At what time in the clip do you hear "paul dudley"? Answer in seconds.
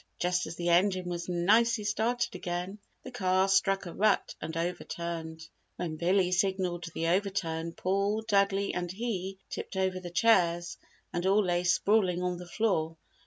7.73-8.73